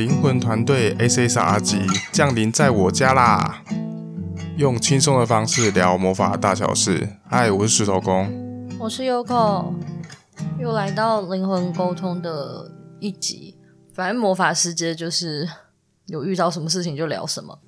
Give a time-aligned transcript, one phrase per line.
[0.00, 1.76] 灵魂团队 SSR 级
[2.10, 3.62] 降临在我家啦！
[4.56, 7.06] 用轻松的方式聊魔法大小事。
[7.28, 9.74] 嗨，我是石头公，我是 Yoko，
[10.58, 13.58] 又来到灵魂沟通的一集。
[13.92, 15.46] 反正魔法世界就是
[16.06, 17.58] 有遇到什么事情就聊什么，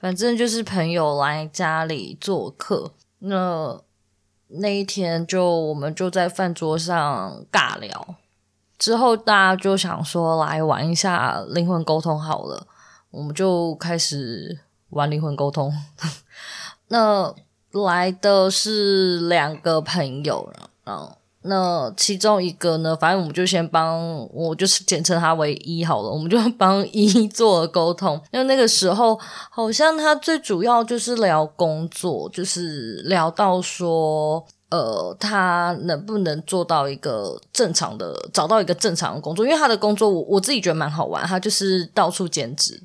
[0.00, 3.78] 反正就是朋友来家里做客，那
[4.48, 8.14] 那一天就我们就在饭桌上尬聊。
[8.78, 12.66] 之后大家就想说来玩一下灵魂沟通好了，
[13.10, 14.58] 我们就开始
[14.90, 15.72] 玩灵魂沟通。
[16.88, 17.32] 那
[17.72, 20.52] 来的是两个朋友，
[20.84, 28.20] 然后那其中一个呢，反正我们就先帮，我就是简称他为一好了，我们就帮一做了沟通。
[28.32, 29.18] 因为那个时候
[29.50, 34.44] 好像他最主要就是聊工作，就是聊到说。
[34.74, 39.44] 呃，他能不能做到一个正常的，找到一个正常的工作？
[39.46, 41.24] 因为他的工作我，我自己觉得蛮好玩。
[41.24, 42.82] 他就是到处兼职，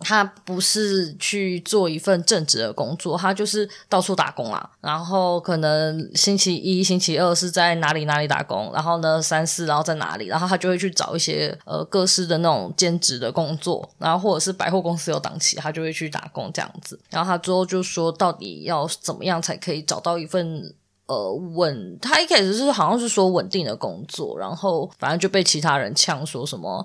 [0.00, 4.70] 他不是去做一份正职的工作，他就是到处打工啊。
[4.80, 16.98] 然后可能星期一、星期二是在哪里哪里打工，然后呢，三四然后在哪里，然后他就会去找一些呃各式的那种兼职的工作，然后或者是百货公司有档期，他就会去打工这样子。
[17.10, 20.74] 然后他之后就说，到底要怎么样才可以找到一份？
[21.08, 26.84] 呃，稳，他一开始是好像是说稳定的工作，然后反正就被其他人呛说什么，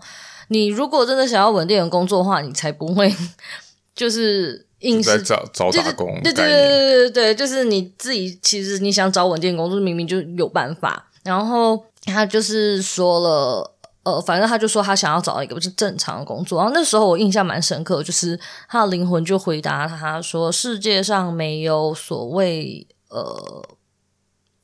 [0.51, 3.09] 你如果真的想要稳定的工作的话，你才不会
[3.95, 6.07] 就是硬是找找打工。
[6.21, 11.09] 对对对对对对，就是你自己其实你想找稳定的工作，明明就有办法。
[11.23, 16.59] 然后他就是说了，呃，反正他就说他想要找一个不是正常的工作。
[16.59, 23.63] 然后那时候我印象蛮深刻，就是他的灵魂就回答他说，世界上没有所谓呃。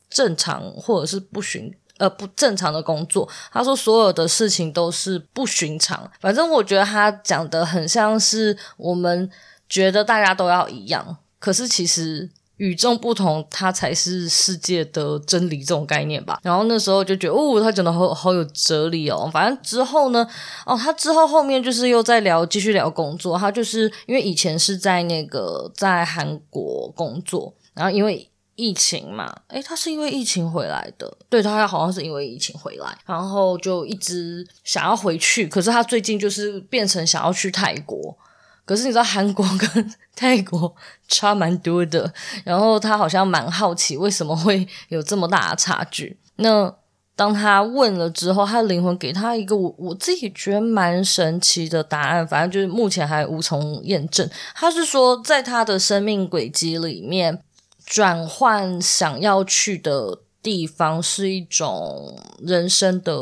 [0.09, 6.09] 正常或者是不寻呃不正常的工作，他说所有的事情都是不寻常。
[6.19, 9.29] 反正我觉得他讲的很像是我们
[9.67, 16.39] 觉得大家都要一样，可是其实与众不同，它才是世界的真理这种概念吧。
[16.41, 19.29] 然后那时候就觉得哦，他讲的好好有哲理哦。
[19.31, 20.27] 反正之后呢，
[20.65, 23.37] 哦，他之后后面就是又在聊继续聊工作。
[23.37, 28.29] 他就是因为以前是在那个在韩国工作，然后因为。
[28.57, 38.17] 疫情嘛，诶，他是因为疫情回来的，对，他好像是因为疫情回来，然后就一直想要回去，可是他最近就是变成想要去泰国，
[38.65, 40.75] 可是你知道韩国跟泰国
[41.07, 42.11] 差蛮多的，
[42.43, 46.17] 然后他好像蛮好奇为什么会有这么大的差距。
[46.37, 46.73] 那
[47.15, 54.27] 当他问了之后，他的灵魂给他一个我我自己觉得蛮神奇的答案，反正就是目前还无从验证。
[54.55, 57.43] 他是说，在他的生命轨迹里面。
[57.89, 63.15] 转换想要去的地方是一种人生的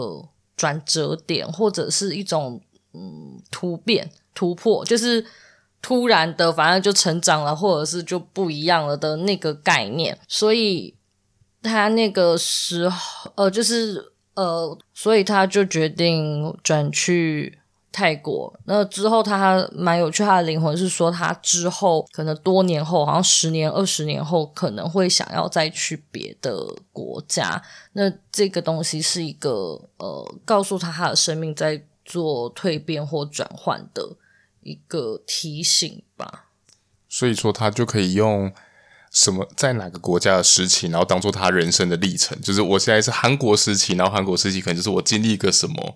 [0.57, 2.59] 转折点，或者是一种
[2.91, 5.23] 嗯突变突破，就是
[5.83, 10.17] 突然的，反正就成长了，或者是就不一样了的那个概念。
[10.27, 10.95] 所以
[11.61, 17.59] 他那个时候，呃，就是呃，所以他就决定转去。
[17.95, 26.53] 泰国，那之后他蛮有趣，他的灵魂是说，他之后可能多年后，好像十年、二十年后，可能会想要再去别的
[26.91, 27.63] 国家。
[27.93, 34.17] 那这个东西是一个呃，告诉他他的生命在做蜕变或转换的
[34.59, 36.47] 一个提醒吧。
[37.07, 38.51] 所以说，他就可以用
[39.09, 42.37] 什么在哪个国家的时期，然后当做他人生的历程。
[42.41, 45.95] 就是我现在是韩国时期，然后韩国时期可能就是我经历一个什么。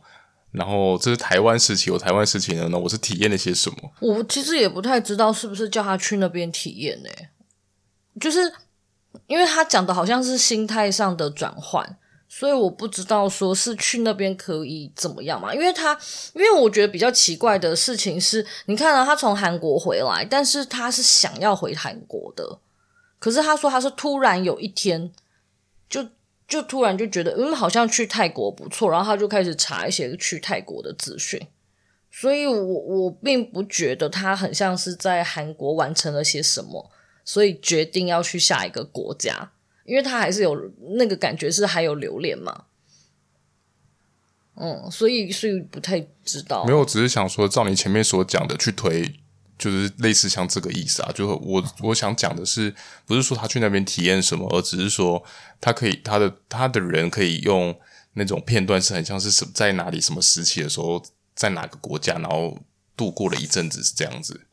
[0.52, 3.92] 然后这是台湾时期，我台湾时期呢，那我是体验了些什么？
[4.00, 7.10] 我其实也不太知道是不是叫他去那边体验呢？
[8.20, 8.52] 就是
[9.28, 15.54] 因为他讲的好像是心态上的转换，所以我不知道说是去那边可以怎么样嘛？
[15.54, 15.94] 因为他，
[16.34, 22.60] 因为我觉得比较奇怪的事情是，你看啊，他从韩国回来，但是他是想要回韩国的，
[23.20, 25.12] 可是他说他是突然有一天
[25.88, 26.08] 就。
[26.50, 31.40] 就突然就觉得，嗯，好像去泰国不错，然后他就开始查一些去泰国的资讯，
[32.12, 36.90] 所以我我并不觉得他很像是在韩国完成了些什么，
[37.24, 39.52] 所以决定要去下一个国家，
[39.86, 42.66] 因为他还是有那个感觉是还有留恋嘛，
[44.56, 49.14] 嗯，所以所以不太知道，没有，只是想说照你前面所讲的去推。
[49.60, 52.74] 就是类似像这个意思啊，就我我想讲的是，
[53.06, 55.22] 不是说他去那边体验什么，而只是说
[55.60, 57.78] 他可以他的他的人可以用
[58.14, 61.04] 那种片段，是很像是什在哪里什么时期的时候，
[61.36, 62.58] 在哪个国家，然后
[62.96, 64.48] 度过了一阵子是这样子。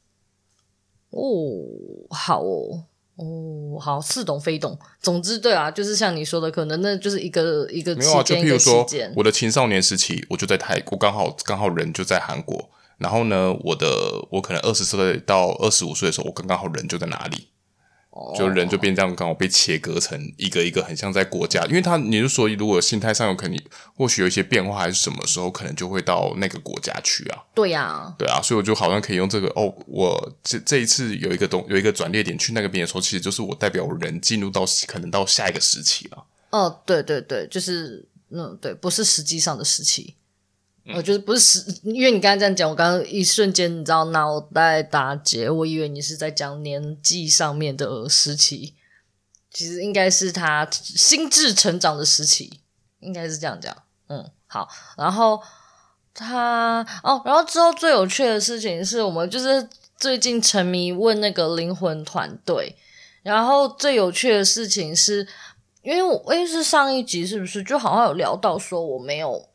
[1.11, 4.77] 哦，好哦，哦，好，似懂非懂。
[5.01, 12.71] 总之，对啊，就是像你说的，可能那就是一个一个没有啊，就譬如说，我的青少年时期，我就在泰国，刚好刚好人就在韩国。
[12.99, 13.87] 然后呢，我的
[14.31, 17.49] 我可能二十岁到二十五岁的时候，我刚刚好人就在哪里。
[18.35, 23.59] 就人就变这样，刚好被切割成一个一个很像在国家，因为他你就说，如果心态上有可能，
[23.95, 27.45] 或许有一些变化，还是什么时候可能就会到那个国家去啊？
[27.55, 36.25] 对呀、啊，对啊，所以我就好像可以用这个哦，我这这一次有一个东有一个转捩点去那个边的时候，其实就是我代表人进入到可能到下一个时期了。
[36.53, 40.15] 哦，对对对，就是嗯，对，不是实际上的时期。
[40.95, 48.75] 我觉得不是，因为你刚才这样讲，我刚刚一瞬间你知道脑袋打结，我以为你是在讲年纪上面的时期，
[49.51, 52.61] 其实应该是他心智成长的时期，
[53.01, 53.77] 应该是这样讲。
[54.09, 55.43] 嗯，好，然后
[56.15, 59.69] 他哦，然后之后最有趣的事情是我们就是
[59.99, 62.77] 最近沉迷问那个灵魂团队，
[63.25, 65.27] 然后最有趣的事情是
[65.83, 69.49] 因为我诶是上一集是不是就好像有聊到说我没有。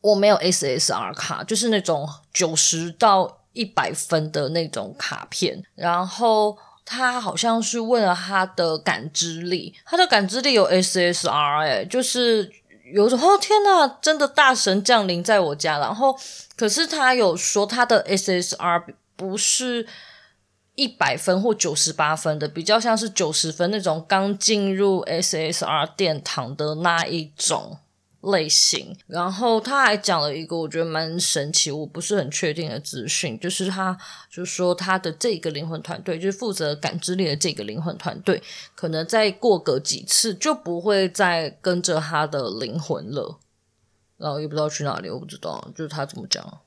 [0.00, 5.62] 我没有 SSR 卡，就是那种九十到一百分的那种卡片。
[5.74, 12.50] 然后他好像是问了他的感知力，他的感知力有 SSR，哎，就是
[12.92, 15.78] 有种哦天呐，真的大神降临在我家。
[15.78, 16.16] 然后
[16.56, 18.84] 可是他有说他的 SSR
[19.16, 19.86] 不是
[20.76, 27.78] 一百分或九十八分的，比较像是九十分那种刚进入 SSR 殿堂的那一种。
[28.22, 33.96] 类型，然后他还讲了一个我觉得蛮神奇，我不是很确定的资讯，就是他
[34.30, 38.42] 就是说他的这个灵魂团队，就是负责感知力的这个灵魂团队，
[38.74, 43.38] 可能再过个几次就不会再跟着他的灵魂了，
[44.16, 46.60] 然后也不知道去哪里，我不知道，就是他怎么讲。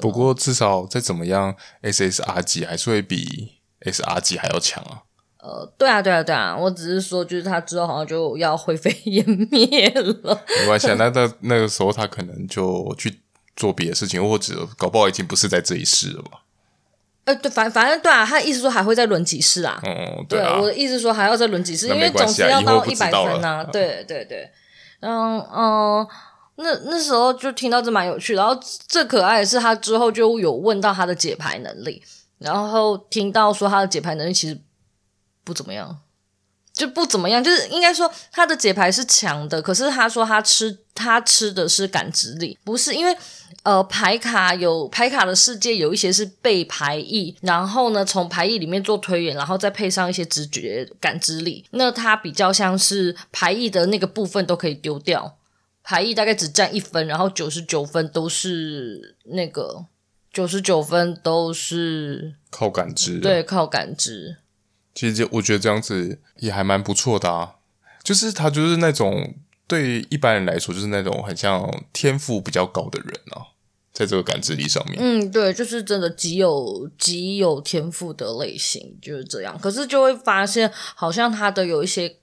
[0.00, 5.03] 不过至少再怎么样，SSR 级还是会比 SR 级还要强啊。
[5.46, 10.40] 呃，对啊，对啊，对啊，我只是说，就是他之后好像就要灰飞烟灭了。
[10.62, 13.20] 没关系啊，那那那个时候他可能就去
[13.54, 16.40] 做别的事情，或者搞不好已经不是在这一世了吧？
[17.26, 19.78] 呃，对，反反正对啊，他意思说还会再轮几世啊。
[19.84, 23.64] 嗯，对啊，对，我的意思说还要再轮几世，因为总是要到一百分呐、啊。
[23.64, 24.50] 对对对，
[25.00, 26.06] 嗯嗯，
[26.56, 28.58] 那那时候就听到这蛮有趣，然后
[28.88, 32.02] 最可爱的是他之后就有问到他的解牌能力，
[32.38, 34.58] 然后听到说他的解牌能力其实。
[35.44, 36.00] 不怎么样，
[36.72, 43.16] 就不怎么样，就是应该说他的解牌是强的，可是他说他吃他吃的是感知力，不是因为
[43.62, 55.36] 呃牌卡有牌卡的世界有一些是背牌意，然后呢从牌意里面做推演，然后再配上一些直觉感知力，那它比较像是牌意的那个部分都可以丢掉，
[55.82, 59.86] 牌意大概只占一分，然后九十九分都是那个
[60.32, 64.38] 九十九分都是靠感知，对，靠感知。
[64.94, 67.56] 其实我觉得这样子也还蛮不错的啊，
[68.02, 69.34] 就是他就是那种
[69.66, 73.52] 对一般人来说就是那种很像天赋比较高的人啊，
[73.92, 79.58] 在这个感知力上面，嗯，对，就是真的极有极有天赋的类型就是这样。
[79.58, 82.16] 可是就会发现，好像他的有一些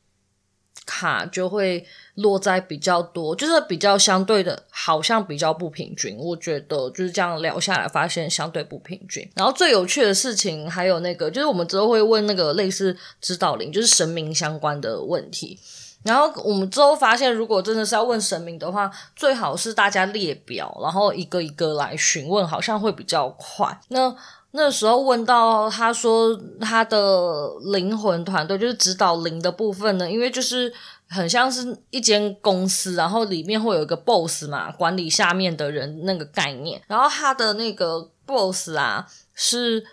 [0.85, 1.85] 卡就会。
[2.15, 6.17] 落在比较多，就是比较相对的，好像比较不平均。
[6.17, 9.27] 我觉得就是这样聊下来，发现相对不平均。
[9.35, 15.57] 然后最有趣的事情还有那个，就是我们之后会问那个类似指导灵，就是神明相关的问题。
[16.03, 23.79] 然后我们之后发现，如果真的是要问神明的话，最好是大家列表，然后一个一个来询问，好像会比较快。
[23.87, 24.13] 那
[24.51, 30.73] 那时候问到他说他的灵魂团队就是指导灵的部分呢，因为就是。
[31.13, 36.81] 很像是一间公司，然后里面会有一个 boss 嘛，管理下面的人那个概念。
[36.87, 39.85] 然后他的那个 boss 啊是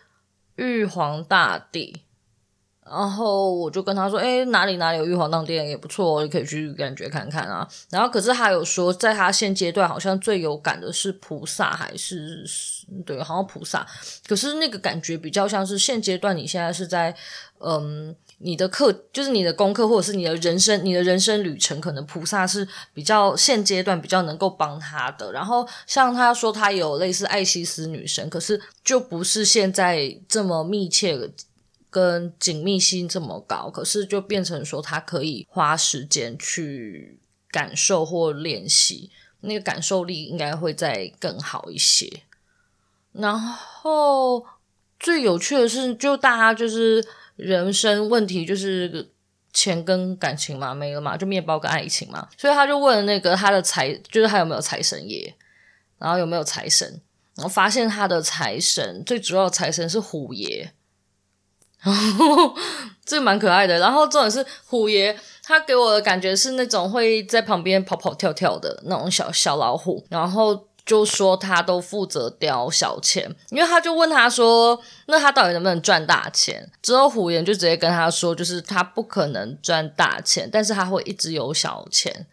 [0.55, 2.03] 玉皇大帝，
[2.85, 12.45] 然后我就跟他说：“诶，哪里哪里有玉皇大帝也不错，你可以去感觉看看啊。”然后可是他有说，在他现阶段好像最有感的是菩萨，还是
[13.05, 13.85] 对，好像菩萨。
[14.29, 17.17] 可是那个感觉比较像是现阶段，你现在是在
[17.59, 18.15] 嗯。
[18.41, 25.33] 你的课就是你的功课，或者是你的人生，你的人生旅程，可能菩萨是比较现阶段比较能够帮他的。
[25.33, 31.19] 然后像他说他有类似艾西斯女神，可是就不是现在这么密切
[31.91, 37.19] 跟紧密性这么高，可是就变成说他可以花时间去
[37.51, 42.23] 感受或练习，那个感受力应该会再更好一些。
[43.11, 44.47] 然后
[45.01, 47.05] 最有趣的是，就大家就是。
[47.39, 49.13] 人生问题就是
[49.53, 55.33] 钱跟感情嘛，没了嘛，就面包跟爱情嘛，所以他就问那个他的财，就是他有没有财神爷，
[55.99, 57.01] 然后有没有财神，
[57.37, 60.73] 然后发现他的财神最主要的财神是虎爷，
[61.81, 62.55] 然 后
[63.05, 63.79] 这个蛮可爱的。
[63.79, 70.68] 然后重点是虎爷，他给我的感觉是那种会在旁边跑跑跳跳的那种小小老虎，然后。
[70.89, 82.27] 就说他都负责叼小钱，因为他就问他说：“那他到底能不能赚大钱？”之后虎岩就直接跟他说：“就是他不可能赚大钱，但是他会一直有小钱。”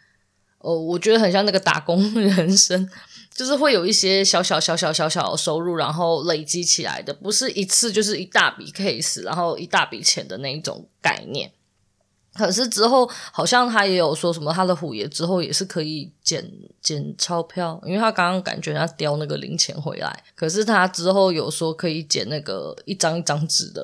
[0.59, 2.89] 哦，我觉得很像那个打工人生，
[3.35, 11.51] 就是会有一些小小小小小小的收入，然后累积起来的，不是一次就是一大笔 case，然后一大笔钱的那一种概念。
[12.35, 16.51] 可是之后好像他也有说什么，他的虎爷之后也是可以捡
[16.81, 23.83] 捡钞票，因为他刚刚感觉他叼那个零钱回来，可是他之后有说可以捡那个一张一张纸的。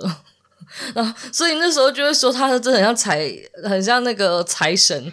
[0.94, 3.32] 然后，所以那时候就会说，他是真的很像财，
[3.64, 5.12] 很像那个财神。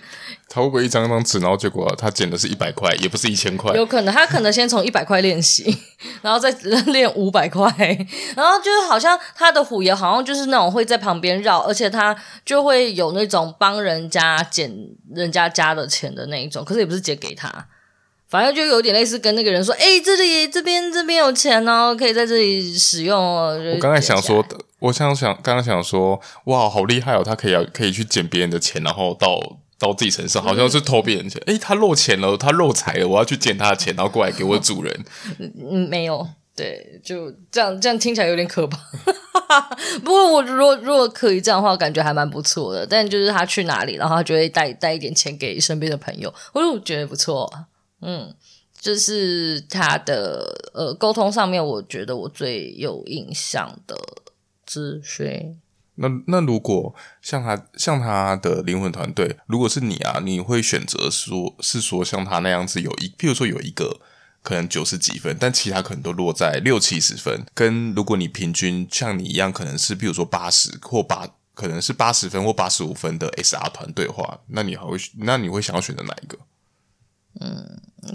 [0.50, 3.74] 他会不会一张张纸，然后结果他捡的是一百块，也不是一千块？
[3.76, 5.76] 有可能，他可能先从一百块练习，
[6.22, 6.50] 然后再
[6.92, 7.70] 练五百块，
[8.34, 14.74] 然后就是好像他的虎爷好像就是那种会在旁边绕，而且他就会有那种帮人家捡
[15.14, 17.66] 人家家的钱的那一种，可是也不是捡给他。
[18.30, 27.22] 反正就有点类似跟那个人说：“哎、欸，这里这边这边有钱哦，可以在这里使用哦。”我刚才想说的，我想想刚刚想说，哇，好厉害哦！
[27.24, 31.40] 他可以要可以去捡别人的钱，然后到到自己身上，好像是偷别人钱。
[31.46, 35.04] 哎、嗯欸，他漏钱了，他漏财了，我要去捡他的钱，然后过来给我主人。
[35.38, 38.78] 嗯，没有，对，就这样，这样听起来有点可怕。
[40.04, 42.86] 不过我如果如果可以这样的话，感觉还蛮不错的。
[42.86, 47.50] 但就是他去哪里，然后他就会带带一点钱给身边的朋友，我就觉得不错。
[48.02, 48.32] 嗯，
[48.80, 53.96] 就是他的呃沟通上面，我觉得我最有印象的
[54.68, 55.58] 资讯。
[56.00, 63.98] 那那如果像他像他的灵魂团队，如果是你啊，你会选择说是说像他那样子有一，譬如说有一个
[64.42, 67.44] 可能九十几分，但其他可能都落在六七十分。
[67.52, 76.38] 跟如果你平均像你一样，可能是譬如说八十或八，可能是八十分或八十五分的 SR 团队的话，那你还会那你会想要选择哪一个？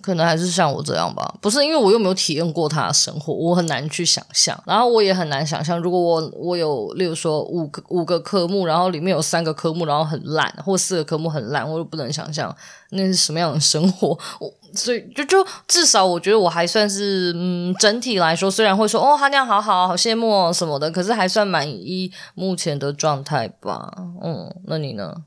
[0.03, 4.61] 可能还是像我这样吧，不是因为我又没有体验过他的生活，我很难去想象。
[4.67, 12.53] 然后我也很难想象，如果我我有，例如说五个五个科目，然后里面有三个科目然后很烂，或四个科目很烂，我就不能想象
[12.89, 14.09] 那是什么样的生活。
[14.39, 23.91] 我所以就就至少我觉得我还算是嗯，整体来说，虽然会说哦，他那样好好好羡慕哦什么的，可是还算满意目前的状态吧。
[24.21, 25.23] 嗯，那你呢？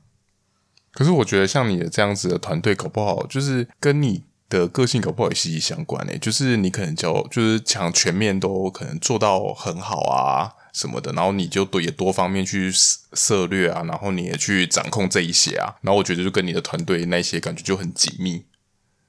[0.93, 6.17] 可是我觉得像你的这样子的团队，搞不好就是跟你的个性搞不好也息息相关诶。
[6.17, 12.71] 就是你可能就就是想全面都可能做到很好啊什么的，然后你就多也多方面去
[13.13, 18.45] 涉略啊，然后你也去掌控这一些啊，然后我觉得就跟你的团队那些感觉就很紧密。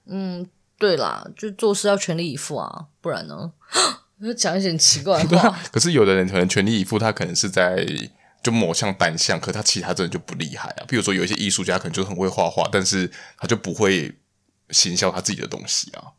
[0.07, 0.47] 嗯，
[0.79, 3.53] 对啦，就做事要全力以赴啊，不然呢，
[4.23, 5.59] 就讲一些很奇怪的 话。
[5.71, 7.87] 可是有的人可能全力以赴，他可能是在。
[8.41, 10.85] 就某项单项，可他其他真的就不厉害啊。
[10.87, 14.15] 比如说，有一些艺术家可能就很会画画，但是他就不会
[14.71, 16.13] 行销他自己的东西啊。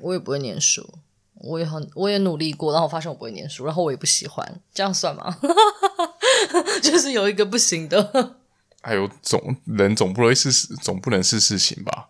[0.00, 0.98] 我也不会念书，
[1.34, 5.38] 我也很，我也努力过，然后我发现我不会念书，然后我也不喜欢，这样算吗？
[6.82, 8.36] 就是有一个不行的。
[8.82, 12.08] 还有总人总不会是总不能是事情吧？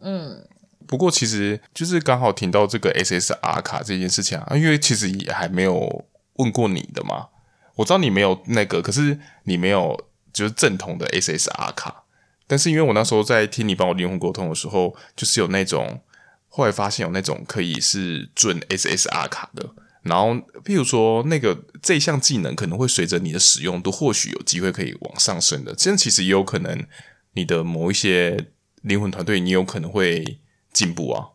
[0.00, 0.46] 嗯。
[0.86, 7.28] 不过其实就是刚好听到这个 SSR 卡这件事情啊，因为其实也还没有问过你的嘛。
[7.76, 9.98] 我知道你没有那个，可是你没有
[10.32, 12.03] 就是正统的 SSR 卡。
[12.46, 16.02] 但是因为我那时候在听你帮我灵魂沟通的时候，就是有那种
[16.48, 19.70] 后来发现有那种可以是准 SSR 卡的。
[20.02, 25.74] 然后譬如说那个这项技能可能会随着你的使用度，或许有机会可以往上升的。
[25.74, 26.86] 这样其实也有可能
[27.32, 28.48] 你的某一些
[28.82, 30.40] 灵魂团队，你有可能会
[30.72, 31.28] 进步啊。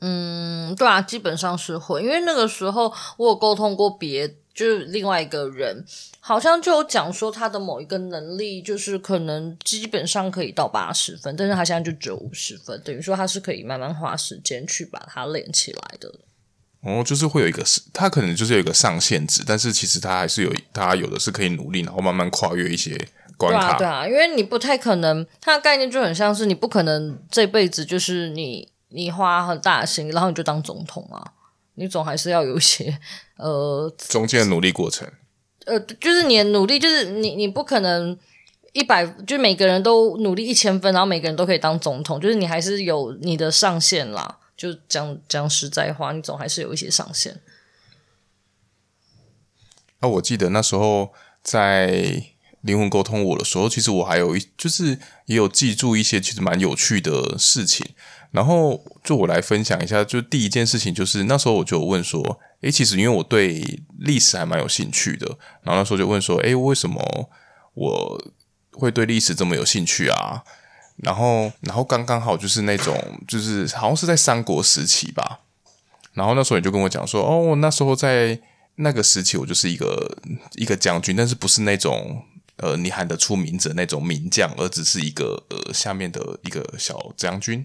[0.00, 4.36] 嗯，对啊，基本上是会，因为那个时候我有沟通过别。
[4.58, 5.84] 就是另外一个人，
[6.18, 16.12] 好像就有讲说他的某一个能力，就是可能基本上可以到八十分，但是他现在就只有五十分，等于说他是可以慢慢花时间去把它练起来的。
[16.80, 17.62] 哦，就是会有一个，
[17.92, 22.98] 他可能就是有一个上限值，但是其实他还是有，他有的是可以努力，然后慢慢跨越一些
[23.36, 23.76] 关卡。
[23.78, 31.37] 对啊，对啊，因为你不太可能，他的概念就很像是你不可能这辈子就是你你花很大的心，然后你就当总统啊。
[31.78, 32.98] 你总还是要有一些
[33.36, 35.08] 呃中间的努力过程，
[35.64, 38.18] 呃，就是你的努力，就是你你不可能
[38.72, 44.38] 一百，就每个人都努力一千分，然后每个人都可以当总统，就是你还是有你的上限啦。
[44.56, 47.40] 就讲讲实在话，你总还是有一些上限。
[50.00, 52.24] 那我记得那时候在
[52.62, 57.86] 灵魂沟通我的时候，其实我还有一就是也有记住一些其实蛮有趣的事情。
[58.30, 65.26] 然后就我来分享一下，就第一件事情就是那时候我就问说，诶，其实因为我对历史还蛮有兴趣的，
[65.62, 67.30] 然后那时候就问说，诶，为什么
[67.74, 68.22] 我
[68.72, 70.44] 会对历史这么有兴趣啊？
[70.98, 75.40] 然后，然后刚刚好就是那种，就是好像是在三国时期吧。
[76.12, 78.38] 然后那时候你就跟我讲说，哦，那时候在
[78.74, 80.18] 那个时期，我就是一个
[80.56, 82.20] 一个将军，但是不是那种
[82.56, 87.64] 呃你喊得出名字那种名将，而只是一个呃下面的一个小将军。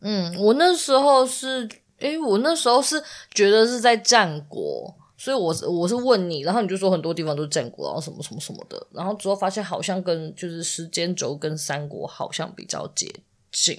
[0.00, 3.02] 嗯，我那时候是，诶，我那时候是
[3.32, 4.94] 觉得是在战国。
[5.20, 13.12] 所以我，我我是问你，然后你就说很多地方都是战国，然后什么什么什么的，然后之后发现好像跟就是时间轴跟三国好像比较接
[13.50, 13.76] 近，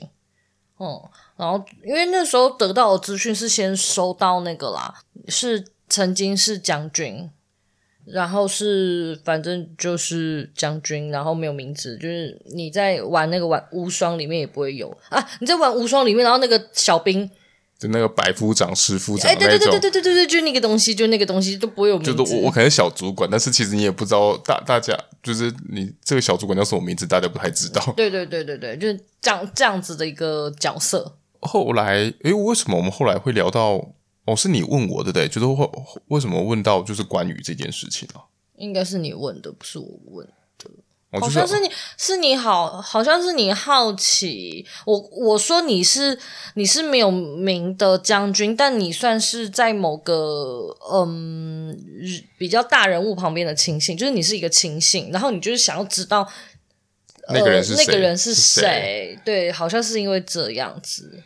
[0.80, 1.02] 嗯，
[1.38, 4.94] 然后因为那时候得到的资讯是先收到那个啦，
[5.30, 7.32] 是曾经是将军，
[8.12, 17.30] 然后是反正就是将军，然后没有名字，就是你在玩那个玩无双里面也不会有啊，你在玩无双里面，然后那个小兵。
[17.80, 22.13] 就那个百夫长、十夫长，哎，对对对对对对对对，就那个东西，就那个东西都不会有名字。
[22.13, 27.82] 就是我，我可能小主管，但是其实你也不知道大大家，就是你这个小主管叫什么名字，大家不太知道。
[27.96, 31.16] 对对对对对，就是这样这样子的一个角色。
[31.39, 33.94] 后来，诶，为什么我们后来会聊到？
[34.32, 35.70] 哦，是你问我的，对，就是会
[36.10, 38.22] 为什么问到就是关于这件事情啊？
[38.58, 40.34] 应该是你问的，不是我问的。
[41.20, 45.00] 好像是你是你好，好像是你好奇我。
[45.12, 46.20] 我说你是
[46.54, 51.76] 你是没有名的将军，但你算是在某个嗯
[52.38, 56.30] 比较大人物旁边的亲信，就是你是一个亲信，然后你就是想要知道
[57.30, 59.18] 那个人是那个人是谁？
[59.26, 61.24] 对，好像是因为这样子。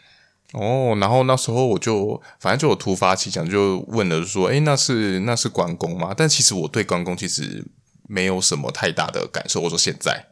[0.54, 7.66] 哦，然后那时候我就反正就有突发奇想，就问了说：“哎，那是那是关公吗？”但其实我对关公其实。
[8.06, 9.62] 没有什么太大的感受。
[9.62, 10.26] 我说现在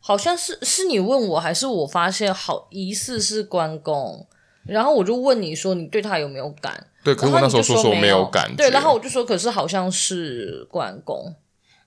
[0.00, 4.26] 好像是是你问我，还是我发现好疑似是关公，
[4.64, 6.88] 然后我就问你说你对他有没有感？
[7.04, 8.56] 对，可是我那时候说说没有感觉。
[8.56, 11.32] 对，然后我就说可是好像是关公。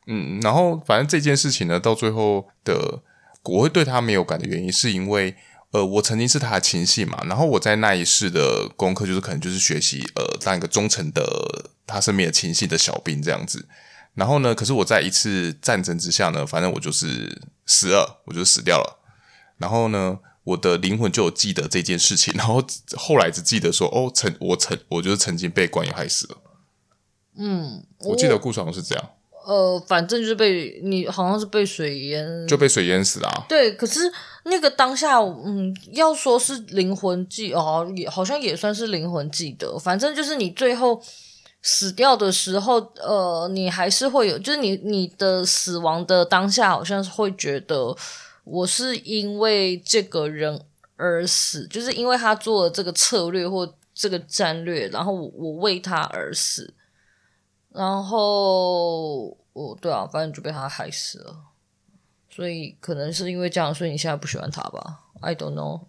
[0.07, 3.01] 嗯，然后反正这件事情呢，到最后的
[3.43, 5.35] 我会对他没有感的原因，是因为
[5.75, 13.67] 呃，我曾经是他的亲信嘛，然后我在那一世的功课就是可能就是学习呃，当一个忠诚的他身边的亲信的小兵这样子。
[14.13, 19.01] 然后呢，可是我在一次战争之下呢，反正我就是死了，我就死掉了。
[19.57, 26.37] 然后呢，我的灵魂就有记得这件事情，然后后来只记得说，哦，曾我曾我就是曾经被关羽害死了。
[27.37, 29.09] 嗯，我，我记得故事好像是这样。
[29.45, 33.45] 呃，反正就是被你好像是被水淹，就被水淹死了啊。
[33.47, 34.11] 对，可是
[34.43, 39.77] 那个当下，嗯，要说是灵魂记哦，也好像也算是灵魂记得。
[39.77, 41.01] 反正就是你最后。
[41.67, 47.97] 死掉的时候，呃，你还是会有，就是你你的死亡的当下，好像是会觉得
[48.43, 50.61] 我是因为这个人
[50.95, 56.71] 而死，就是因为他做了这个策略或这个战略，然后我我为他而死，
[57.75, 61.35] 然后哦对啊，反正就被他害死了，
[62.29, 65.81] 所以可能是因为这样，所以你现在不喜欢他吧？I don't know。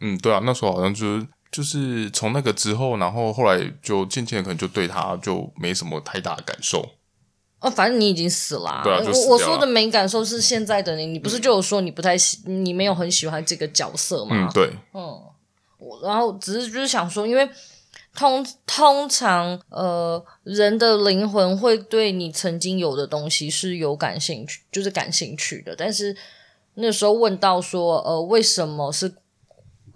[0.00, 1.26] 嗯，对啊，那时候好像就是。
[1.52, 6.82] 就是从那个之后，然后后来就渐渐可能就对他就没什么太大的感受。
[7.60, 8.80] 哦，反正你已经死了。
[8.82, 14.34] 对啊，我我说的没感受是现在的你，你不是就有说你不太喜，你没有很喜欢这个角色吗？
[14.34, 14.72] 嗯，对。
[14.94, 15.22] 嗯，
[15.76, 17.46] 我然后只是就是想说，因为
[18.14, 25.74] 通通常呃人的灵魂会对你曾经有的东西是有感兴趣，就是感兴趣的。
[25.76, 26.16] 但是
[26.74, 29.14] 那时候问到说，呃，为什么是？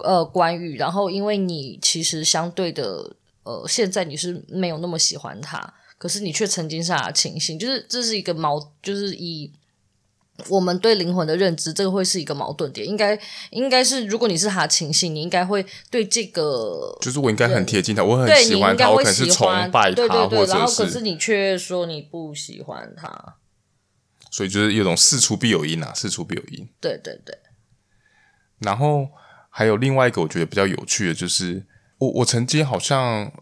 [0.05, 9.51] 呃，关羽，然后因为你其实相对的，呃，现在你是没有那么喜欢他，可是你却曾经是他的亲信，就是这是一个矛，就是以
[10.49, 12.87] 我们对灵魂的认知，这个会是一个矛盾点。
[12.87, 13.19] 应该
[13.51, 23.37] 应该是，如果你是他的亲信，你应该会对这个，就是我应该很贴近他，我很喜欢他，我可能是崇拜他，对对对，或者是，然后可是你却说你不喜欢他，
[24.31, 27.39] 所以就是有种事出必有因啊，事出必有因，对对对，
[28.61, 29.09] 然后。
[29.59, 31.65] 还有另外一个我觉得比较有趣的，就是
[31.97, 33.33] 我我曾经好像，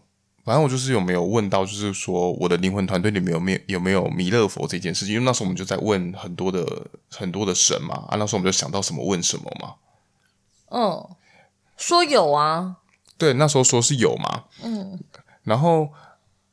[0.45, 5.15] 反正我就是有没有问到，就是说我的灵魂团队里面有没有有没有弥勒佛这件事情？
[5.15, 6.63] 因为那时候我们就在问很多的
[7.09, 9.75] 很多的神嘛，啊，那时候我们就想到什么问什么嘛。
[10.69, 11.09] 嗯，
[11.75, 12.77] 说有啊。
[13.17, 14.43] 对，那时候说是有嘛。
[14.63, 14.99] 嗯。
[15.43, 15.89] 然后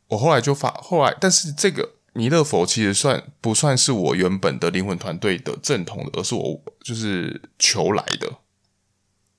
[0.09, 8.33] 我后来就发，后来但是这个弥勒佛其实算不算是我原本的灵魂团队的正统的，而是我就是求来的。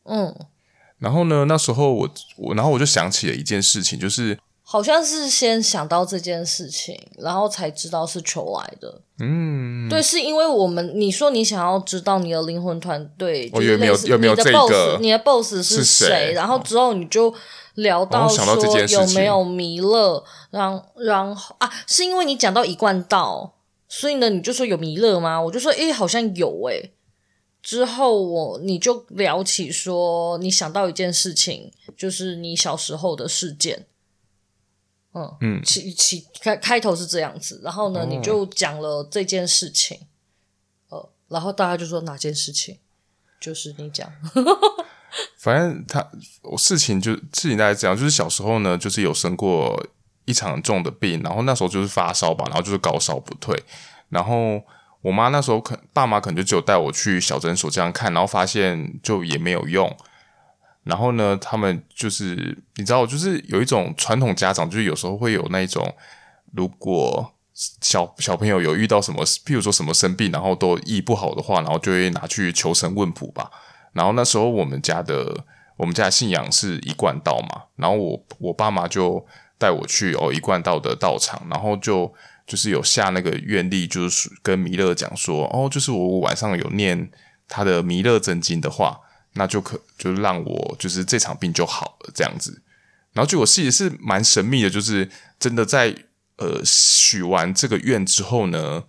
[0.03, 0.47] 嗯，
[1.03, 1.43] 然后呢？
[1.49, 9.01] 那时候我我，然后我就想起了一件事情，就是好像是先想到这件事情，然后才知道是求来的。
[9.19, 16.31] 嗯，对，是因为我们你说你想要知道你的灵魂团队，我有没有有没有这个你的 boss 是谁？
[16.33, 17.33] 然后之后你就
[17.75, 18.55] 聊到说
[18.87, 23.55] 有没有弥勒，然后然后啊，是因为你讲到一贯道，
[23.89, 25.41] 所以呢你就说有弥勒吗？
[25.41, 26.93] 我就说诶，好像有诶。
[27.63, 33.87] 之后我你就聊起说你想到一件事情，就是你小时候的事件。
[35.15, 40.07] 嗯嗯，起起开开头是这样子，然后呢，哦、你就讲了这件事情，
[40.89, 42.79] 呃，然后大家就说哪件事情？
[43.39, 44.11] 就是你讲，
[45.37, 46.09] 反正他
[46.41, 49.85] 我事情就事情大概这样，就是小时候呢，就是有生过
[50.25, 53.63] 一场重的病，然后那时候就是发烧吧，然后就是高烧不退，
[54.09, 54.59] 然后
[55.03, 59.95] 我妈那时候可爸妈可能就只有带我去小诊所这样看，然后发现就也没有用。
[60.83, 65.95] 然后呢，他们就是你知道，就是有一种传统家长，就是有时候会有那种，
[66.53, 73.51] 如果小小朋友有遇到什么，譬如说什么生病，然后都医不好的话，然后就会拿去求神问卜吧。
[73.93, 75.45] 然后那时候我们家的
[75.77, 79.25] 我们家的信仰是一贯道嘛，然后我我爸妈就
[79.57, 82.13] 带我去哦一贯道的道场，然后就
[82.45, 87.09] 就是有下那个愿力，就是跟弥勒讲说，哦，就是我晚上有念
[87.47, 88.99] 他的弥勒真经的话。
[89.35, 92.61] 那就可就让我就是这场病就好了这样子，
[93.13, 95.95] 然后就我其实是蛮神秘的，就是真的在
[96.37, 98.83] 呃许完这个愿之后呢，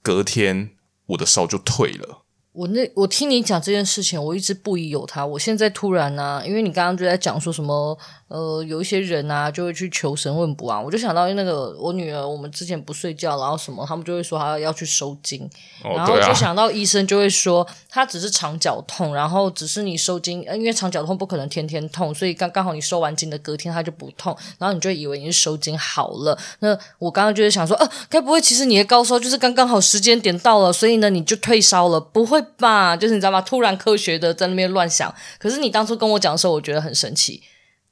[0.00, 0.70] 隔天
[1.04, 2.22] 我的烧就退了。
[2.52, 5.26] 我那我听你讲这件事情，我一直不疑有他。
[5.26, 7.98] 我现在突然呢、因为你刚刚就在讲说什么，
[8.34, 15.48] 呃，有一些人啊就会去求神问卜啊，我就想到那个我女儿，我们之前不睡觉，然后什么，他们就会说她要去收经，
[15.84, 26.36] 哦、然后就想到医生就会说她只是肠绞痛，然后只是你收经，因为肠绞痛不可能天天痛，所以刚刚好你收完经的隔天它就不痛，然后你就以为你是收经好了。
[26.60, 32.00] 那我刚刚就是想说，呃，该不会其实你的高烧就是刚刚好时间点到了，所以呢你就退烧了？
[32.00, 32.42] 不会。
[32.56, 33.40] 吧，就是你知道吗？
[33.40, 37.42] 突然科学的在那边乱想，可是你当初跟我讲的时候，我觉得很神奇。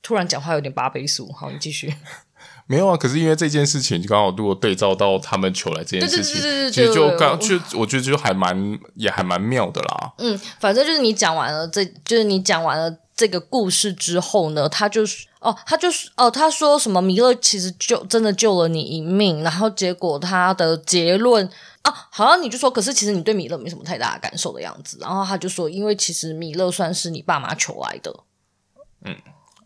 [0.02, 1.94] 突然讲话有点八倍速，好，你继续。
[2.66, 6.34] 没有啊，可是因为这件事情刚好如果对照到他们求来这件事情，
[6.70, 10.12] 其实就刚就我觉得就还蛮也还蛮妙的啦。
[10.18, 21.48] 嗯，反正就是你讲完了这，就是你讲完了这个故事之后呢，他就是哦，他就是哦，他说什么弥勒其实就真的救了你一命，然后结果他的结论。
[21.82, 24.98] 啊，好像你就说，可是其实你对弥勒没什么太大的感受的样子。
[25.00, 28.20] 然后他就说，因为其实弥勒算是你爸妈求来的，
[29.04, 29.16] 嗯，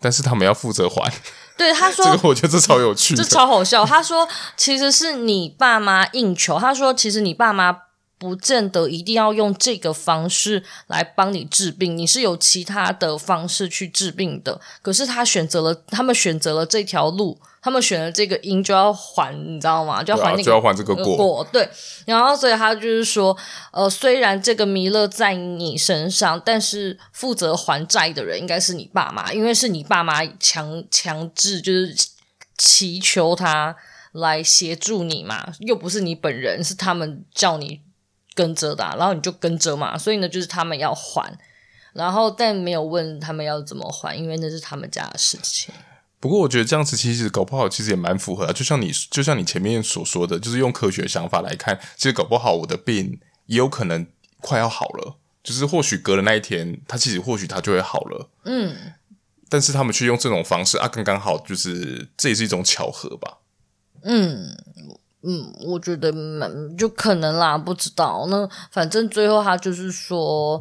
[0.06, 1.12] 但是他们要负责还。
[1.58, 3.84] 对，他说， 这个我觉得这超有趣，这超好笑。
[3.84, 6.60] 他说，其实是你爸妈应求。
[6.60, 7.78] 他说，其实你爸妈。
[8.18, 14.58] 不见得一定要用这个方式来帮你治病，你是有其他的方式去治病的。
[14.80, 20.00] 可是他选择了，他们选择了这条路，他们选了这个因就要还，你知道吗？
[20.04, 21.68] 就要还那个、啊、就要还这个果,果对，
[22.06, 23.36] 然后所以他就是说，
[23.72, 31.92] 呃，虽然这个弥勒在你身上，但是负责还债的人应该是你爸妈，因为是你爸妈强强制就是
[32.56, 33.74] 祈求他
[34.12, 37.80] 来协助你嘛，又不是你本人，是他们叫你。
[38.36, 41.38] 跟着的、啊，然后你就跟着嘛，所以呢，就是他们要还，
[41.94, 45.74] 然后但没有问他们要怎么还，因为那是他们家的事情。
[46.26, 48.52] 不过我觉得这样子其实搞不好，其实也蛮符合啊。
[48.52, 54.04] 就像你，就像你前面所说的，就是用科学想法来看，其实搞不好我的病也有可能
[54.40, 58.28] 快要好了，就是或许隔了那一天，他其实或许他就会好了。
[58.44, 58.74] 嗯，
[59.48, 63.38] 但是他们却用这种方式啊，刚刚好，就是这也是一种巧合吧。
[64.02, 64.56] 嗯。
[65.28, 68.26] 嗯，我觉得蛮就可能啦，不知道。
[68.28, 70.60] 那反正最后他就是说。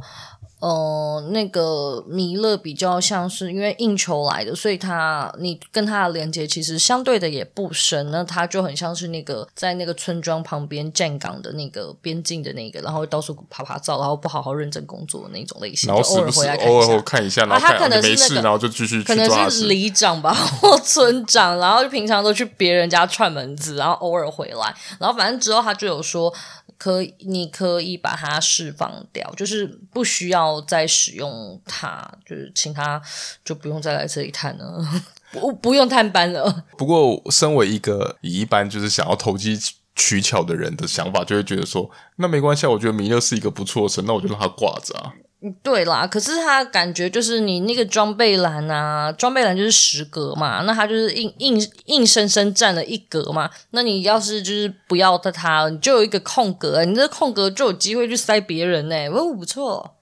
[0.66, 8.10] 呃，那个弥勒比较像是因为应酬来的，所以他你跟他的连接其实相对的也不深。
[8.10, 15.88] 那他就很像是那个在那个村庄旁边站岗的那个边境的那个，然后到处拍拍照，然后不好好认真工作的那种类型。
[15.88, 26.34] 然后是不是偶尔看一下，然后他可能是那个，然后就继续可能是里长吧或村长，然后就平常都去别人家串门子，然后偶尔回来，然后反正之后他就有说。
[26.78, 33.02] 可以，你可以把它释放掉，就是不需要再使用它，就是请他
[33.44, 34.84] 就不用再来这里探了，
[35.32, 36.66] 不不用探班了。
[36.78, 39.58] 不过，身为一个以一般就是想要投机
[39.96, 45.14] 取巧的人的想法，就会觉得说，那没关系，我觉得弥勒是一个不错的神，那我就让他挂着啊。
[45.64, 53.50] 对啦，可是他感觉就是你那个装备栏啊，装备栏就是十格嘛，那他就是硬硬硬生生占了一格嘛。
[53.72, 59.08] 那你要是就是不要的他，你就有一个空格，你这空格就有机会去塞别人呢。
[59.10, 59.96] 哦，不错。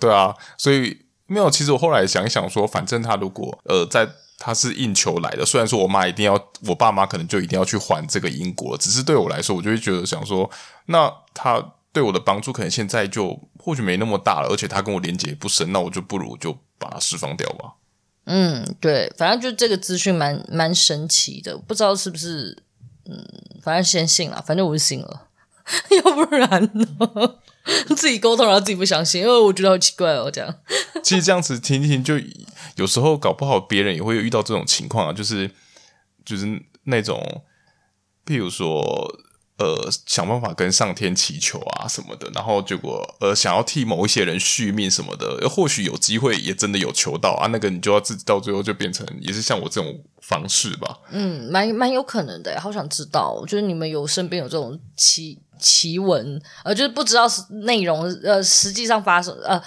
[0.00, 1.50] 对啊，所以没有。
[1.50, 4.08] 其实我后来想一想说，反正他如果呃在。
[4.38, 5.46] 他是硬求来的。
[5.46, 10.48] 虽然说我妈一定要，我爸妈可能就一定要去还这个因果，只是对我来说，我就会觉得想说，
[10.88, 11.58] 那他
[11.96, 17.72] 对我的帮助可能现在就或许没那么大了，而且他跟我连接不深，那我就不如就把它释放掉吧。
[18.26, 22.62] 嗯，对，反正就这个资讯蛮蛮神奇的，不知道是不是，
[23.06, 23.26] 嗯，
[23.62, 25.28] 反正先信了，反正我是信了，
[26.04, 27.38] 要不然呢？
[27.96, 30.30] 自己沟通，然后自己不相信，因为我觉得好奇怪哦。
[30.30, 30.54] 这样，
[31.02, 32.20] 其实这样子听听，就
[32.74, 35.50] 有时候搞不好别人也会遇到这种情况啊，就是
[36.26, 37.42] 就是那种，
[38.26, 39.18] 譬如说。
[39.58, 50.98] 呃，想办法跟上天祈求啊什么的，然后结果呃，想要替某一些人续命什么的，或许有机会也真的有求到啊，那个你就要自己到最后就变成也是像我这种方式吧。
[51.10, 59.58] 嗯，蛮蛮有可能的，好想知道，就是你们有身边有这种奇奇闻，呃，就是不知道是内容，呃，实际上发生，呃，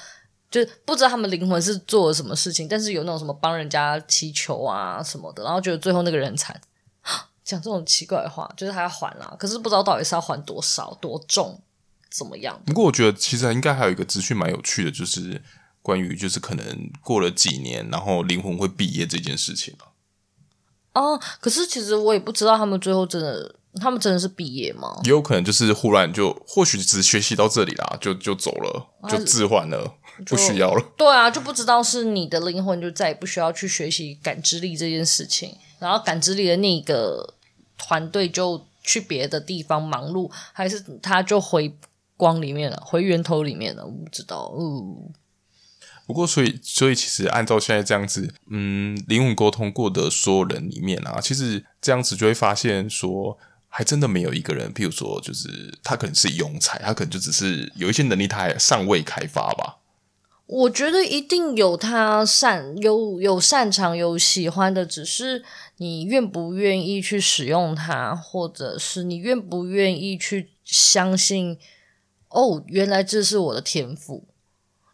[0.52, 6.62] 就不知道他们灵魂是做了什么事情，但是有那种什么帮人家祈求啊什么的，然后觉得最后那个人很惨。
[7.50, 11.60] 讲这种奇怪的话，就是他要还啦，可是不知道到底是要还多少、多重、
[12.12, 12.62] 怎么样。
[12.66, 15.42] 不过我觉得其实应该还有一个资讯蛮有趣的，就是
[15.82, 19.76] 关于就是可能过了几年，然后灵魂会毕业这件事情
[20.94, 25.00] 哦，可是其实我也不知道他们最后真的，他们真的是毕业吗？
[25.06, 30.84] 也有可能就是忽然就或许只学习到这里啦，就就走了，就置换了，不需要了。
[30.98, 37.36] 对啊，就不知道是你的灵魂就再也不需要去学习感知力这件事情，然后感知力的那个。
[37.80, 41.76] 团队就去别的地方忙碌，还是他就回
[42.16, 43.84] 光里面了，回源头里面了？
[43.86, 44.54] 我不知道。
[44.56, 45.12] 嗯，
[46.06, 53.38] 不过所以所以其实按照现在这样子，嗯，灵魂沟通过的所有人里面啊，其实这样子就会发现说，
[53.68, 59.79] 还真的没有一个人，譬如说，就是他可能是庸才，他可能就只是有一些能力，他还尚未开发吧。
[60.52, 65.44] 我觉得一定有他擅有有擅长有喜欢的，只是
[65.78, 71.56] 你愿不愿意去使用它，或者是你愿不愿意去相信
[72.30, 74.26] 哦，原来这是我的天赋。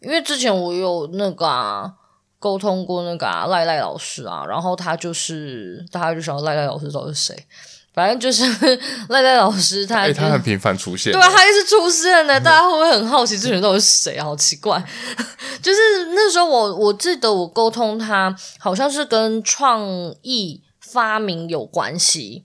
[0.02, 1.94] 因为之前我有那个啊，
[2.38, 7.48] 沟通过那个啊，赖赖老师啊，然后他就是大家就想赖赖老师到底是谁？
[7.96, 8.44] 反正就是
[9.08, 14.26] 赖赖老师他，他、欸、他很频繁出现，对啊，他一直出现呢，大家会不会很好奇这人到底是谁啊？
[14.26, 14.84] 好奇怪，
[15.64, 22.44] 就是那时候我我记得我沟通他，好像是跟创意发明有关系，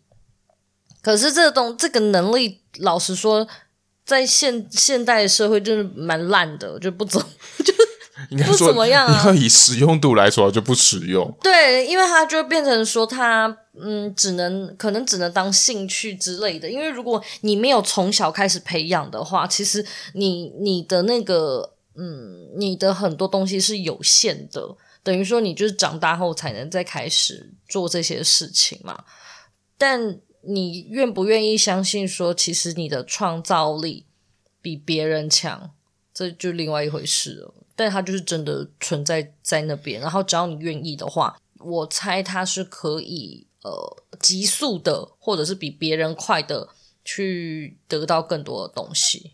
[1.03, 3.49] 可是这个东这个能力，老实说，
[4.07, 7.21] 在现现代社会就是蛮烂的，就不怎
[7.65, 7.75] 就。
[8.29, 9.23] 应该说不怎么样啊！
[9.27, 11.35] 要以实用度来说，就不实用。
[11.43, 16.71] 对，因为它就变成说它，它嗯，只能可能只能当兴趣之类的。
[16.71, 24.77] 因为如果你没有从小开始培养的话，其实你你的那个嗯，你的很多东西是有限的。
[25.03, 29.05] 等于说，你就是长大后才能再开始做这些事情嘛。
[29.79, 34.05] 但你愿不愿意相信说，其实你的创造力
[34.61, 35.71] 比别人强，
[36.13, 37.55] 这就另外一回事了。
[37.81, 46.69] 但它就是真的存在在那边，然后只要你愿意的话，我猜它是可以呃急速的，或者是比别人快的
[47.03, 49.33] 去得到更多的东西。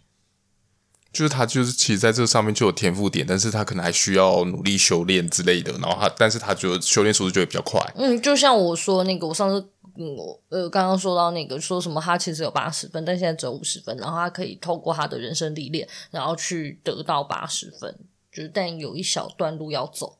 [1.12, 7.80] 就是他就是其实在这上面就有天赋点，但是他可能还需要努力修炼之类的，然后他但是他就修炼速度就会比较快。
[7.96, 9.68] 嗯，就像我说那个，我上次。
[9.98, 17.98] 嗯，我呃刚刚说到那个说什么，他其实有八十分，但现在只有五十分，然后他可以透过他的人生历练，然后去得到八十分，
[18.37, 20.18] 就是但有一小段路要走。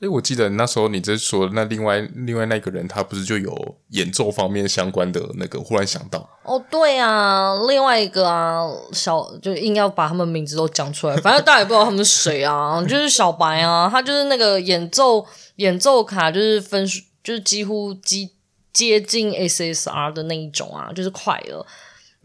[0.00, 5.60] 诶，我记得那时候你在说那另外另外那个人，他不是就有演奏方面相关的那个？
[5.60, 18.30] 忽然想到，哦，对啊，另外一个啊，小就硬要把他们名字都讲出来，反正大家也不知道他们是谁啊， 就是小白啊，他就是那个演奏演奏卡就是分数就是几乎几。
[18.70, 21.66] 接近 SSR 的那一种啊，就是快了。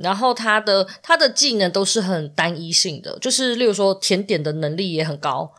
[0.04, 5.52] 然后他的他的技能都是很单一性的，就是例如说甜点的能力也很高。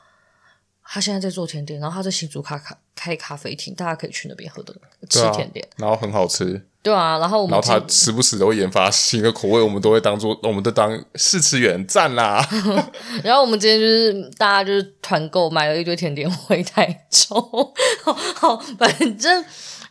[0.86, 4.74] 他现在在做甜点，然后他在新竹咖咖开咖啡厅，大家可以去那边喝的
[5.08, 6.62] 吃甜点，然后很好吃。
[6.82, 12.46] 对啊，然后我们然后他时不时都会研发新的口味，我们都会当做我们都当试吃员赞啦。
[13.24, 17.40] 然后我们今天就是大家就是团购买了一堆甜点回台中，
[18.02, 19.42] 好， 好，反正。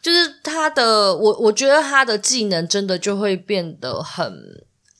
[0.03, 4.25] 就是他的，我我觉得他的技能真的就会变得很，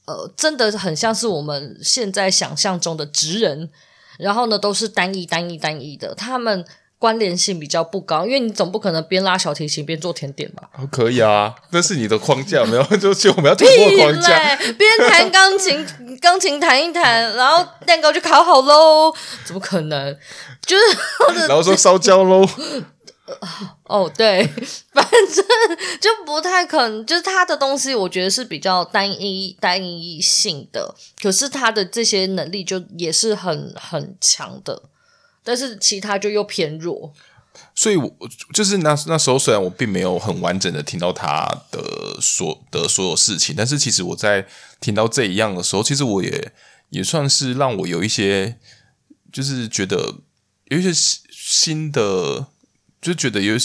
[0.06, 3.70] 呃，真的很像是我们现在想象中的职人，
[4.18, 6.66] 然后呢都是单一、单一、单一的，他们
[6.98, 10.70] 关联性比较不高，因为你总不可能边拉小提琴边做甜点吧？
[10.89, 15.86] 可以啊，那是你的框架，没有就是我们要突破框架，边弹钢琴，
[16.22, 19.13] 钢琴弹一弹，然后蛋糕就烤好喽？
[19.44, 20.18] 怎么可能？
[20.66, 22.48] 就是然后说烧焦喽？
[23.86, 24.46] 哦，对，
[24.92, 25.46] 反正
[26.02, 30.94] 就不太可能，就是他的东西，我觉得是比较单一、单一性的。
[31.22, 34.84] 可是他的这些能力就也是很很强的，
[35.42, 37.14] 但是其他就又偏弱。
[37.74, 38.14] 所以，我
[38.54, 44.46] 就是那那时候，虽然我并没有很完整的听到他的所的所有事情，但是其实我在
[44.82, 46.52] 听到这一样的时候，其实我也
[46.90, 48.58] 也算是让我有一些，
[49.32, 50.16] 就是觉得
[50.66, 50.92] 有一些
[51.32, 52.48] 新的。
[53.04, 53.56] 就觉得有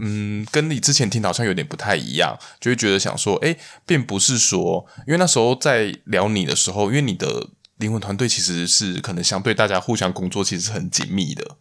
[0.00, 3.56] 嗯，跟你之前听好像有点不太一样，就会觉得想说，哎，
[3.86, 11.56] 并不是说，因为那时候在聊你的时候，因为你的灵魂团队其实是可能相对大家互相工作其实很紧密的。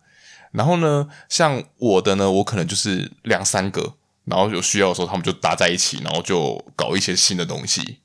[0.52, 3.96] 然后呢，像我的呢，我可能就是两三个，
[4.26, 8.00] 然后有需要的时候他们就搭在一起，然后就搞一些新的东西。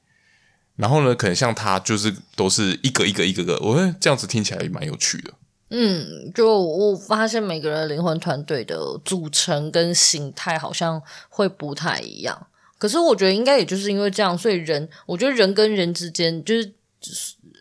[0.76, 5.34] 然后呢，可能像他就是都是一个一个一个个，我觉得这样子听起来蛮有趣的。
[5.74, 12.46] 嗯，就我发现每个人灵魂团队的组成跟形态好像会不太一样。
[12.76, 16.74] 可是我觉得应该也就是因为这样，所以人，我觉得人跟人之间，就是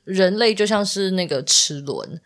[0.04, 2.20] 人类就像是那个齿轮，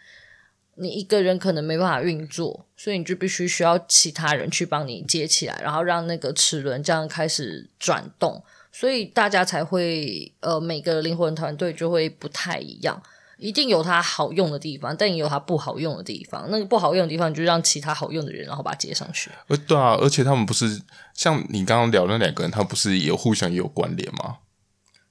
[0.73, 13.03] 你一个人可能没办法运作，所以你就必须需要其他人去帮你接起来，然后让那个齿轮这样开始转动，所以大家才会呃，每个灵魂团队就会不太一样。
[13.37, 16.47] 一定有它好用的地方，但也有它不好用的地方。
[16.49, 19.29] 那个不好用的地方，你就让其他好用的人，然后把它接上去。
[19.47, 20.81] 呃，对啊，而且他们不是
[21.13, 24.37] 像你刚刚聊的那两个人，他不是也有互相也有关联吗？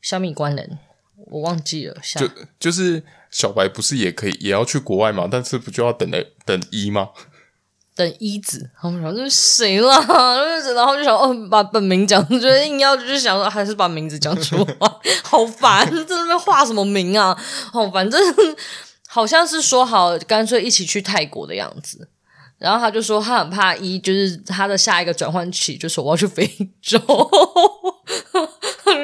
[0.01, 0.79] 小米关联，
[1.17, 1.97] 我忘记了。
[2.17, 5.29] 就就是小白不是也可以也要去国外嘛？
[5.31, 7.11] 但是不就要等来等一吗？
[7.97, 9.89] 等一子，他们想这是谁了？
[10.75, 14.77] 然后就想哦，把本名讲，觉得硬要就是想说，还是把名字讲出来，
[15.23, 17.39] 好烦，在那边画什么名啊？
[17.73, 18.21] 哦，反正
[19.07, 22.09] 好像是说好，干脆一起去泰国的样子。
[22.59, 26.47] 然后他就说他很怕一，就是他的下一个转换期，就说我要去非
[26.81, 26.99] 洲。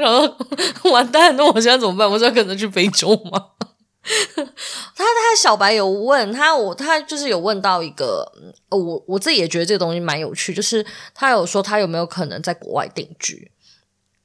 [0.01, 0.37] 然后
[0.91, 2.11] 完蛋，那我现在怎么办？
[2.11, 3.49] 我现在可能去非洲吗？
[4.37, 8.31] 他他小白有问他，我他就是有问到一个，
[8.71, 13.51] 我我自己也觉得这个东西蛮有趣，就是他有说他有没有可能在国外定居，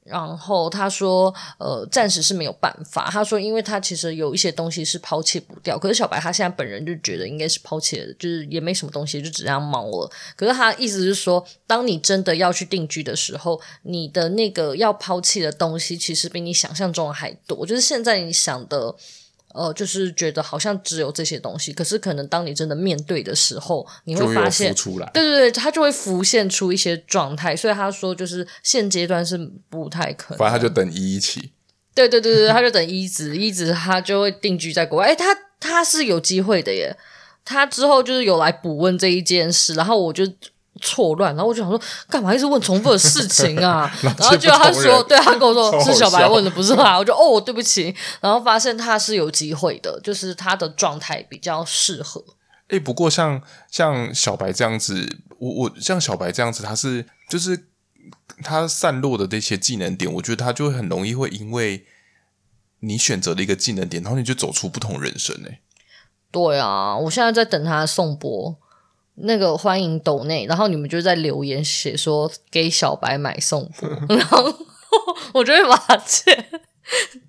[0.04, 10.10] 然后他说呃暂时是没有办法，他说因为他其实有一些东西是抛弃不掉，可是小白他现在本人就觉得应该是抛弃了，就是也没什么东西，就只让猫了。
[10.36, 18.96] 可是他意思是说，当你真的要去定居的时候，你的那个要抛弃的东西其实比你想象中还多，就是现在你想的。
[19.56, 27.56] 呃，就是觉得好像只有这些东西，可是可能当你真的面对的时候，你会发现，出来，对对对，它就会浮现出一些状态。
[27.56, 29.38] 所以他说，就是现阶段是
[29.70, 30.38] 不太可能。
[30.38, 31.52] 反正他就等一一起。
[31.94, 35.06] 对对对对，他就等一子，一子他就会定居在国外。
[35.06, 36.96] 哎，他他是有机会的耶。
[37.44, 40.24] 他之后就是有来补问这一件事，然后我就。
[40.80, 43.90] 错乱，然后我就想说，干嘛一直问重复的事情啊？
[44.02, 46.98] 然后结果他说，对他跟我说是小白问的，不是他。
[46.98, 47.94] 我就哦，对不起。
[48.20, 52.22] 然后发现他是有机会的，就是他的状态比较适合。
[52.68, 55.06] 哎，不过像像小白这样子，
[55.38, 57.68] 我我像小白这样子，他是就是
[58.42, 61.86] 他散落的这些技能点，我觉得他就会很容易会因为
[62.80, 65.48] 你选择的一个技能点，然后你就走出不同人生呢。
[66.30, 68.56] 对啊，我现在在等他颂钵。
[69.16, 74.44] 那个欢迎抖内，然后你们就在留言写说给小白买颂钵， 然后
[75.32, 76.46] 我就会把钱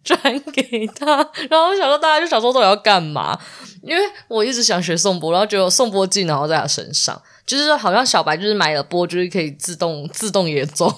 [0.04, 0.19] 转
[0.52, 1.15] 给他，
[1.50, 3.39] 然后我想说大家就想说到底要干嘛？
[3.84, 10.93] 因为我一直想学颂钵，然后觉得颂钵镜，然后在他身上，就是好像小白就是买了钵，就是可以自动自动演奏，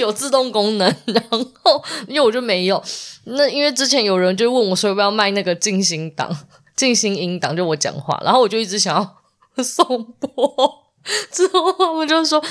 [0.00, 1.22] 有 自动功能，然
[1.62, 2.82] 后因为我就没有，
[3.24, 6.36] 那因为之前有人就问我说要不要卖那个静心档、
[6.74, 9.17] 静心音档，就我讲话，然后我就一直想要。
[9.62, 10.92] 颂钵
[11.30, 12.42] 之后，他们就说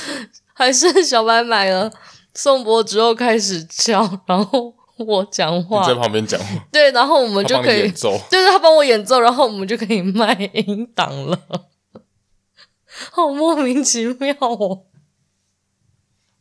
[0.54, 1.92] 还是小白买了
[2.34, 11.40] 宋博之后开始敲，然后我讲话你在旁边讲话，对，然后我们就可以，就是他帮我演奏，然后我们就可以卖音档了，
[13.12, 14.84] 好莫名其妙哦。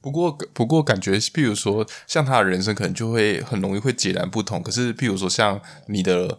[0.01, 4.63] 不过，不过感觉，譬如说，像他的人生可能就会很容易会截然不同。
[4.63, 6.39] 可是，譬如说，像你的。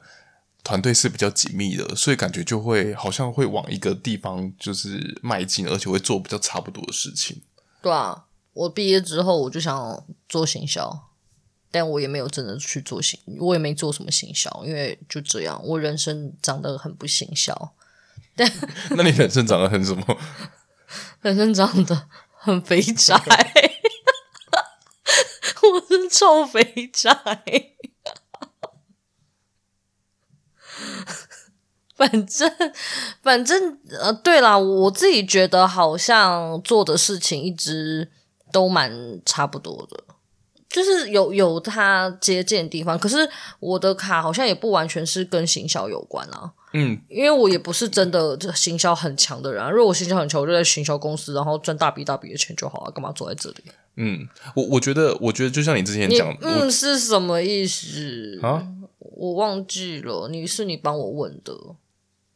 [0.68, 7.42] 团队是比较紧密的，所以感觉就会好像会往一个地方就是迈进，而且会做比较差不多的事情。
[7.82, 11.08] 对啊，我毕业之后我就想做行销，
[11.72, 17.74] 但我也没有真的去做行，我也没做什么行销，因为就这样，我人生长得很不行销。
[18.36, 18.52] 但
[18.92, 20.20] 那你人生长得很什么？
[21.24, 23.16] 人生长得很肥宅，
[25.64, 27.77] 我是臭肥宅。
[31.96, 32.52] 反正
[33.24, 38.10] 反正呃，对啦，我自己觉得好像做的事情一直
[38.52, 40.04] 都蛮差不多的，
[40.70, 43.00] 就是有有它接近的地方。
[43.00, 43.28] 可是
[43.60, 46.52] 我的卡好像也不完全是跟行销有关啊。
[46.74, 49.70] 嗯，因为我也不是真的行销很强的人啊。
[49.70, 53.64] 如果我行销很强，我就在行销公司，然后赚大笔大笔的钱就好了，干嘛坐在这里？
[53.96, 58.62] 嗯，我我觉得，我觉得就像你之前讲，嗯，是什么意思啊？
[59.20, 61.52] 我忘记了，你是你帮我问的。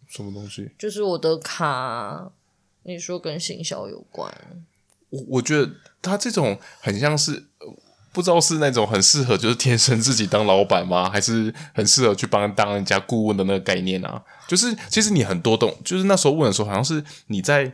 [0.08, 0.72] 什么东西？
[0.80, 2.32] 就是我的卡，
[2.84, 4.34] 你说跟行销有关。
[5.12, 5.72] 我我觉得
[6.02, 7.46] 他这种很像是，
[8.12, 11.08] 不知道是那种很适合就是天生自己当老板吗？
[11.08, 14.24] 还是很适合去帮当人家顾问的那个概念啊？
[14.48, 17.72] 就是其实你很多东，就是那时候问的时候，好像是你在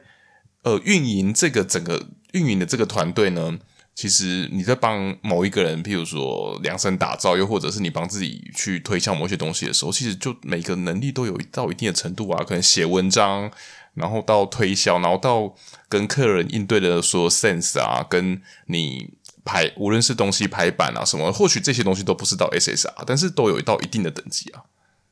[0.63, 3.57] 呃运营这个整个运营的这个团队呢。
[3.97, 13.49] 其实你在帮某一个人，譬如说量身打造，又或者是你帮自己去推销某些东西的时候，其实就每个能力都有到一定的程度啊，可能写文章，
[13.95, 15.51] 然后到推销，然后到
[15.89, 19.09] 跟客人应对的说 sense 啊，跟你
[19.43, 24.61] 排无论是东西排版啊什么，或许这些东西都不是到 SSR，但是都有一到一定的等级啊。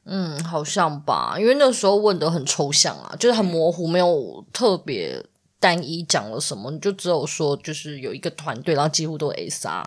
[0.04, 5.26] 嗯，好像吧，因为那时候问得很抽象啊，就是很模糊，没有特别。
[5.66, 9.84] 单一讲了什么，你就只有说，就是有一个团队，然后几乎都 SR，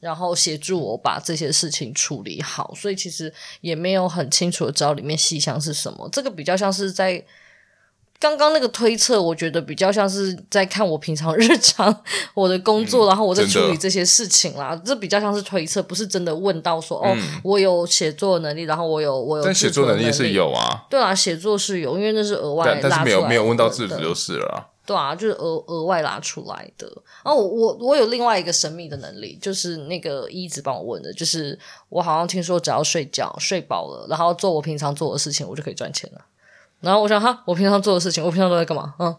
[0.00, 6.08] 然后协助我把这些事情处理好，所以其实也没有很清楚的知道里面细项是什么。
[6.10, 7.24] 这个比较像是在
[8.18, 12.02] 刚刚那个推测，我觉得比较像是在看我平常 日常
[12.34, 14.74] 我的工作，嗯、然后我在处理这些事情啦。
[14.84, 24.69] 这比较像是推测，不是真的问到说，嗯、哦，我有写作能力，然后我有我有，但写作能力是有啊，对啊，写作是有，因为那是额外拉出来的，但是没有没有问到制服就是了。
[24.90, 26.84] 对啊，就是额额外拉出来的。
[27.24, 31.56] 然后我我我有另外一个神秘的能力，就是那个一直帮我问的，就是
[31.90, 36.20] 我好像听说只要睡觉睡饱了，然后做我平常做的事情，我就可以赚钱了。
[36.80, 38.96] 然后我想哈，我平常做的事情，我平常都在干嘛？
[38.98, 39.16] 嗯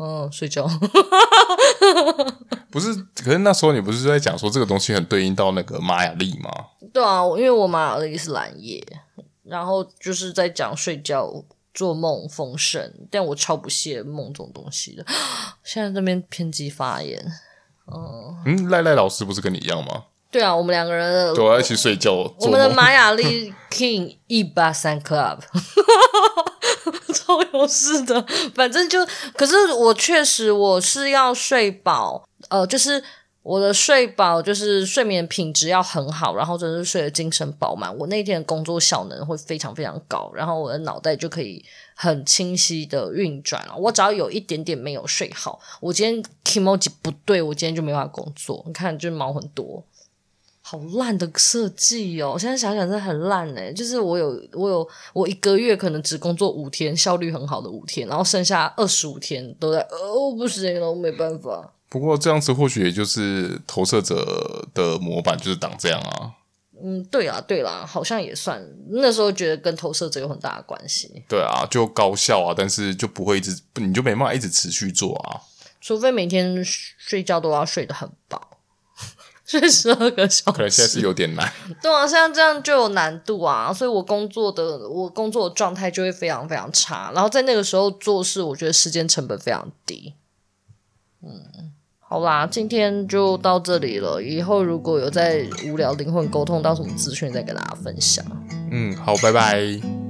[0.00, 0.68] 嗯，睡觉。
[2.72, 2.92] 不是，
[3.22, 6.50] 可是那时候你不是在讲说这个东西很对应到那个玛雅历吗？
[6.92, 8.84] 对啊，因为我玛雅历是蓝夜，
[9.44, 11.44] 然后就是在讲睡觉。
[11.74, 15.04] 做梦丰盛，但我超不屑梦这种东西的。
[15.62, 17.20] 现在这边偏激发言，
[17.92, 20.04] 嗯嗯，赖赖老师不是跟你一样吗？
[20.30, 22.12] 对啊，我们两个人都要一起睡觉。
[22.38, 25.40] 我们的玛雅丽 King 一八三 Club，
[27.14, 28.24] 超有事的。
[28.54, 29.06] 反正就，
[29.36, 33.02] 可是我确实我是要睡饱，呃，就是。
[33.44, 41.62] 我的睡饱就是睡眠品质要很好，然后真的是睡得精神饱满，我那天的工作效能会非常非常高，然后我的脑袋就可以
[41.94, 43.76] 很清晰的运转了。
[43.76, 48.64] 我只要有一点点没有睡好，我今天 kimoji 不对，我今天就没办法工作。
[48.66, 49.84] 你看，就毛很多，
[50.62, 52.38] 好烂的设计哦！
[52.38, 61.74] 现在想想真很烂诶，就是我有我有我一个月可能只工作五天，效率很好的五天，然后剩下二十五天都在哦，不行了，我没办法。
[61.94, 66.32] 不过这样子或许也就是投射者的模板就是长这样啊。
[66.82, 68.60] 嗯，对啊，对啦，好像也算。
[68.88, 71.22] 那时候觉得跟投射者有很大的关系。
[71.28, 75.40] 对啊，就高效啊，但是就不会一直，你就没办法一直持续做啊。
[75.80, 78.58] 除非每天睡觉都要睡得很饱，
[79.46, 80.56] 睡十二个小时。
[80.56, 81.48] 可能现在是有点难。
[81.80, 87.12] 对啊，像这样就有难度啊，所以我工作的我工作的状态就会非常非常差。
[87.14, 90.14] 然后在那个时候做事，我觉得时间成本非常低。
[91.22, 91.70] 嗯。
[92.06, 94.22] 好啦，今天就到这里了。
[94.22, 98.24] 以后如果有在无聊灵魂沟通到什么资讯，再跟大家分享。
[98.70, 100.03] 嗯，好，拜拜。